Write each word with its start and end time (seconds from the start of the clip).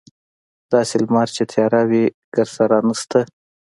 داسې 0.71 0.95
لمر 1.03 1.27
چې 1.35 1.43
تیاره 1.51 1.81
وي 1.89 2.03
ګردسره 2.33 2.77
نشته. 2.87 3.19